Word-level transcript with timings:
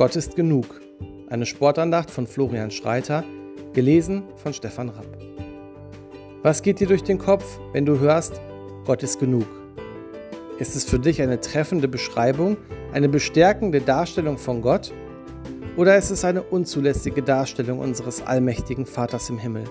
Gott 0.00 0.16
ist 0.16 0.34
genug. 0.34 0.80
Eine 1.28 1.44
Sportandacht 1.44 2.10
von 2.10 2.26
Florian 2.26 2.70
Schreiter, 2.70 3.22
gelesen 3.74 4.22
von 4.36 4.54
Stefan 4.54 4.88
Rapp. 4.88 5.18
Was 6.42 6.62
geht 6.62 6.80
dir 6.80 6.86
durch 6.86 7.02
den 7.02 7.18
Kopf, 7.18 7.60
wenn 7.74 7.84
du 7.84 7.98
hörst, 7.98 8.40
Gott 8.86 9.02
ist 9.02 9.20
genug? 9.20 9.44
Ist 10.58 10.74
es 10.74 10.86
für 10.86 10.98
dich 10.98 11.20
eine 11.20 11.38
treffende 11.38 11.86
Beschreibung, 11.86 12.56
eine 12.94 13.10
bestärkende 13.10 13.82
Darstellung 13.82 14.38
von 14.38 14.62
Gott? 14.62 14.90
Oder 15.76 15.98
ist 15.98 16.08
es 16.08 16.24
eine 16.24 16.44
unzulässige 16.44 17.22
Darstellung 17.22 17.78
unseres 17.78 18.22
allmächtigen 18.22 18.86
Vaters 18.86 19.28
im 19.28 19.36
Himmel? 19.36 19.64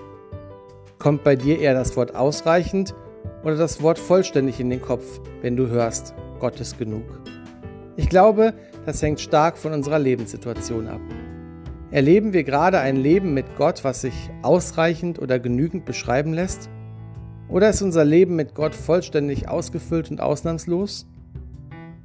Kommt 1.00 1.24
bei 1.24 1.34
dir 1.34 1.58
eher 1.58 1.74
das 1.74 1.96
Wort 1.96 2.14
ausreichend 2.14 2.94
oder 3.42 3.56
das 3.56 3.82
Wort 3.82 3.98
vollständig 3.98 4.60
in 4.60 4.70
den 4.70 4.80
Kopf, 4.80 5.20
wenn 5.42 5.56
du 5.56 5.66
hörst, 5.66 6.14
Gott 6.38 6.60
ist 6.60 6.78
genug? 6.78 7.02
Ich 7.96 8.08
glaube, 8.08 8.54
das 8.86 9.02
hängt 9.02 9.20
stark 9.20 9.58
von 9.58 9.72
unserer 9.72 9.98
Lebenssituation 9.98 10.88
ab. 10.88 11.00
Erleben 11.90 12.32
wir 12.32 12.44
gerade 12.44 12.78
ein 12.78 12.96
Leben 12.96 13.34
mit 13.34 13.56
Gott, 13.56 13.82
was 13.82 14.02
sich 14.02 14.30
ausreichend 14.42 15.18
oder 15.18 15.38
genügend 15.38 15.84
beschreiben 15.84 16.32
lässt? 16.32 16.70
Oder 17.48 17.70
ist 17.70 17.82
unser 17.82 18.04
Leben 18.04 18.36
mit 18.36 18.54
Gott 18.54 18.76
vollständig 18.76 19.48
ausgefüllt 19.48 20.10
und 20.10 20.20
ausnahmslos? 20.20 21.06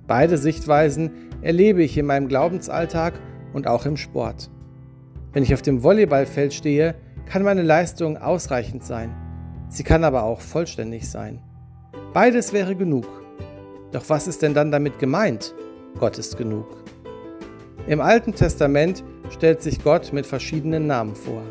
Beide 0.08 0.38
Sichtweisen 0.38 1.12
erlebe 1.42 1.84
ich 1.84 1.98
in 1.98 2.08
meinem 2.08 2.28
Glaubensalltag 2.28 3.14
und 3.54 3.68
auch 3.68 3.86
im 3.86 3.96
Sport. 3.96 4.50
Wenn 5.34 5.44
ich 5.44 5.54
auf 5.54 5.62
dem 5.62 5.84
Volleyballfeld 5.84 6.54
stehe, 6.54 6.96
kann 7.28 7.44
meine 7.44 7.62
Leistung 7.62 8.18
ausreichend 8.18 8.84
sein. 8.84 9.16
Sie 9.70 9.84
kann 9.84 10.04
aber 10.04 10.24
auch 10.24 10.42
vollständig 10.42 11.10
sein. 11.10 11.42
Beides 12.14 12.54
wäre 12.54 12.76
genug. 12.76 13.06
Doch 13.92 14.10
was 14.10 14.28
ist 14.28 14.42
denn 14.42 14.54
dann 14.54 14.72
damit 14.72 15.00
gemeint? 15.00 15.54
Gott 16.00 16.18
ist 16.18 16.38
genug. 16.38 16.66
Im 17.88 18.02
Alten 18.02 18.34
Testament 18.34 19.04
stellt 19.30 19.62
sich 19.62 19.84
Gott 19.84 20.12
mit 20.12 20.26
verschiedenen 20.26 20.88
Namen 20.88 21.16
vor. 21.16 21.44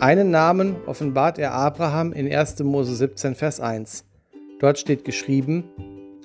Einen 0.00 0.30
Namen 0.30 0.76
offenbart 0.86 1.38
er 1.38 1.52
Abraham 1.52 2.12
in 2.12 2.32
1. 2.32 2.60
Mose 2.60 2.94
17, 2.94 3.34
Vers 3.34 3.60
1. 3.60 4.04
Dort 4.58 4.78
steht 4.78 5.04
geschrieben, 5.04 5.64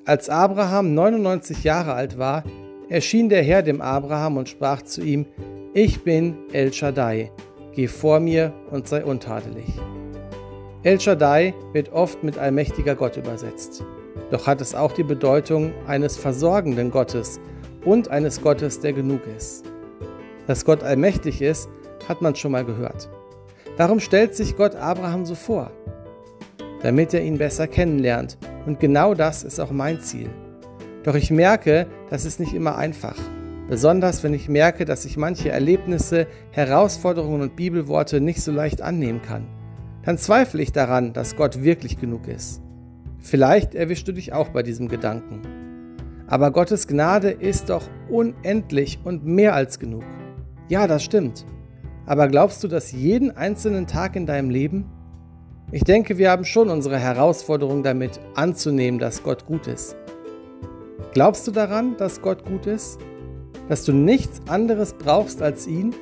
als 0.06 0.30
Abraham 0.30 0.94
99 0.94 1.64
Jahre 1.64 1.94
alt 1.94 2.18
war, 2.18 2.44
erschien 2.90 3.30
der 3.30 3.44
Herr 3.44 3.64
dem 3.64 3.82
Abraham 3.82 4.38
und 4.38 4.50
sprach 4.50 4.82
zu 4.84 5.02
ihm, 5.02 5.26
Ich 5.74 6.04
bin 6.04 6.36
El 6.52 6.72
Shaddai, 6.72 7.32
geh 7.74 7.88
vor 7.88 8.20
mir 8.20 8.54
und 8.72 8.88
sei 8.88 9.04
untadelig. 9.04 9.66
El 10.84 11.00
Shaddai 11.00 11.54
wird 11.74 11.92
oft 11.92 12.24
mit 12.24 12.38
allmächtiger 12.38 12.96
Gott 12.96 13.18
übersetzt 13.18 13.84
doch 14.32 14.48
hat 14.48 14.62
es 14.62 14.76
auch 14.76 14.92
die 14.92 15.04
Bedeutung 15.04 15.74
eines 15.88 16.18
versorgenden 16.18 16.92
Gottes 16.92 17.40
und 17.84 18.10
eines 18.10 18.42
Gottes, 18.42 18.80
der 18.80 18.94
genug 18.94 19.22
ist. 19.36 19.66
Dass 20.48 20.66
Gott 20.66 20.84
allmächtig 20.84 21.42
ist, 21.42 21.70
hat 22.08 22.22
man 22.22 22.36
schon 22.36 22.52
mal 22.52 22.66
gehört. 22.66 23.10
Darum 23.78 24.00
stellt 24.00 24.36
sich 24.36 24.56
Gott 24.56 24.76
Abraham 24.76 25.26
so 25.26 25.36
vor, 25.36 25.72
damit 26.82 27.14
er 27.14 27.24
ihn 27.24 27.38
besser 27.38 27.68
kennenlernt. 27.68 28.38
Und 28.66 28.80
genau 28.80 29.14
das 29.14 29.44
ist 29.44 29.60
auch 29.60 29.72
mein 29.72 30.02
Ziel. 30.02 30.30
Doch 31.04 31.16
ich 31.16 31.30
merke, 31.30 31.88
das 32.10 32.26
ist 32.26 32.40
nicht 32.40 32.54
immer 32.54 32.78
einfach. 32.78 33.18
Besonders 33.68 34.24
wenn 34.24 34.34
ich 34.34 34.48
merke, 34.48 34.86
dass 34.86 35.06
ich 35.06 35.18
manche 35.18 35.50
Erlebnisse, 35.50 36.28
Herausforderungen 36.52 37.42
und 37.42 37.56
Bibelworte 37.56 38.22
nicht 38.22 38.42
so 38.42 38.52
leicht 38.52 38.82
annehmen 38.82 39.22
kann. 39.22 39.48
Dann 40.04 40.18
zweifle 40.18 40.62
ich 40.62 40.72
daran, 40.72 41.14
dass 41.14 41.36
Gott 41.36 41.64
wirklich 41.64 42.00
genug 42.00 42.28
ist. 42.28 42.62
Vielleicht 43.26 43.74
erwischst 43.74 44.08
du 44.08 44.12
dich 44.12 44.34
auch 44.34 44.50
bei 44.50 44.62
diesem 44.62 44.88
Gedanken. 44.88 45.42
Aber 46.28 46.52
Gottes 46.52 46.88
Gnade 46.88 47.32
ist 47.32 47.72
doch 47.72 47.82
unendlich 48.08 49.00
und 49.04 49.26
mehr 49.26 49.56
als 49.56 49.80
genug. 49.80 50.04
Ja, 50.70 50.86
das 50.86 51.04
stimmt. 51.04 51.44
Aber 52.06 52.28
glaubst 52.28 52.64
du 52.64 52.68
das 52.68 52.92
jeden 52.92 53.36
einzelnen 53.36 53.88
Tag 53.88 54.16
in 54.16 54.28
deinem 54.28 54.52
Leben? 54.52 54.86
Ich 55.72 55.84
denke, 55.84 56.20
wir 56.20 56.30
haben 56.30 56.46
schon 56.46 56.70
unsere 56.70 57.00
Herausforderung 57.00 57.82
damit 57.82 58.20
anzunehmen, 58.36 59.00
dass 59.00 59.24
Gott 59.24 59.48
gut 59.48 59.66
ist. 59.66 59.96
Glaubst 61.14 61.48
du 61.48 61.52
daran, 61.52 61.98
dass 61.98 62.22
Gott 62.22 62.46
gut 62.46 62.68
ist? 62.68 63.00
Dass 63.70 63.86
du 63.86 63.92
nichts 63.92 64.40
anderes 64.48 64.94
brauchst 64.94 65.42
als 65.42 65.66
ihn? 65.66 65.96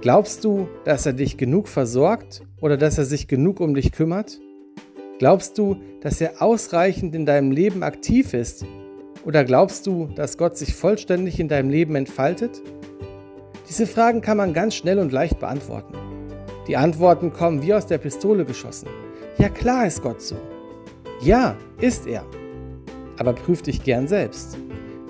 Glaubst 0.00 0.42
du, 0.42 0.68
dass 0.86 1.04
er 1.04 1.12
dich 1.12 1.36
genug 1.36 1.68
versorgt 1.68 2.46
oder 2.62 2.78
dass 2.78 2.96
er 2.96 3.04
sich 3.04 3.28
genug 3.28 3.60
um 3.60 3.74
dich 3.74 3.92
kümmert? 3.92 4.40
Glaubst 5.18 5.58
du, 5.58 5.76
dass 6.00 6.20
er 6.20 6.42
ausreichend 6.42 7.14
in 7.14 7.24
deinem 7.24 7.52
Leben 7.52 7.84
aktiv 7.84 8.34
ist? 8.34 8.64
Oder 9.24 9.44
glaubst 9.44 9.86
du, 9.86 10.08
dass 10.14 10.36
Gott 10.36 10.58
sich 10.58 10.74
vollständig 10.74 11.38
in 11.38 11.48
deinem 11.48 11.70
Leben 11.70 11.94
entfaltet? 11.94 12.60
Diese 13.68 13.86
Fragen 13.86 14.20
kann 14.20 14.36
man 14.36 14.52
ganz 14.52 14.74
schnell 14.74 14.98
und 14.98 15.12
leicht 15.12 15.38
beantworten. 15.38 15.94
Die 16.66 16.76
Antworten 16.76 17.32
kommen 17.32 17.62
wie 17.62 17.72
aus 17.72 17.86
der 17.86 17.98
Pistole 17.98 18.44
geschossen. 18.44 18.88
Ja 19.38 19.48
klar 19.48 19.86
ist 19.86 20.02
Gott 20.02 20.20
so. 20.20 20.36
Ja, 21.20 21.56
ist 21.80 22.06
er. 22.06 22.24
Aber 23.18 23.34
prüf 23.34 23.62
dich 23.62 23.84
gern 23.84 24.08
selbst. 24.08 24.58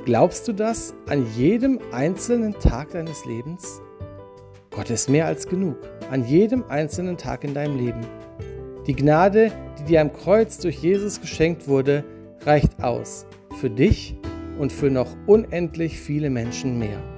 Glaubst 0.05 0.47
du 0.47 0.53
das 0.53 0.93
an 1.09 1.27
jedem 1.35 1.81
einzelnen 1.93 2.53
Tag 2.59 2.91
deines 2.91 3.25
Lebens? 3.25 3.81
Gott 4.71 4.91
ist 4.91 5.09
mehr 5.09 5.27
als 5.27 5.47
genug, 5.47 5.77
an 6.11 6.27
jedem 6.27 6.63
einzelnen 6.69 7.17
Tag 7.17 7.43
in 7.43 7.55
deinem 7.55 7.79
Leben. 7.79 8.01
Die 8.87 8.95
Gnade, 8.95 9.51
die 9.79 9.85
dir 9.85 10.01
am 10.03 10.13
Kreuz 10.13 10.59
durch 10.59 10.77
Jesus 10.77 11.21
geschenkt 11.21 11.69
wurde, 11.69 12.05
reicht 12.45 12.83
aus 12.83 13.27
für 13.59 13.71
dich 13.71 14.15
und 14.59 14.73
für 14.73 14.91
noch 14.91 15.17
unendlich 15.27 15.99
viele 15.99 16.29
Menschen 16.29 16.79
mehr. 16.79 17.14